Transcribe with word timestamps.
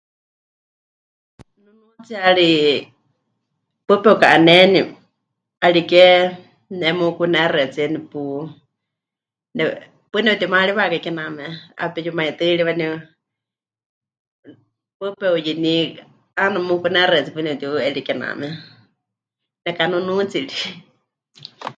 Nunuutsiyari 1.63 2.51
paɨ 3.87 3.95
pepɨka'aneni, 4.03 4.79
'ariké 5.63 6.03
ne 6.79 6.87
mukunexɨatsie 6.99 7.85
nepu... 7.93 8.19
ne... 9.55 9.61
paɨ 10.11 10.19
nepɨtimaariwakai 10.25 11.03
kename 11.05 11.45
'epeyumaitɨ́ 11.83 12.53
ri 12.57 12.63
waaníu 12.67 12.93
paɨ 14.97 15.09
pe'uyɨní, 15.19 15.73
'aana 16.37 16.57
mukunexɨatsie 16.67 17.33
paɨ 17.35 17.43
nepɨtiu'eri 17.45 18.01
kename 18.07 18.47
nekanunuutsi 19.63 20.39
ri. 20.49 20.59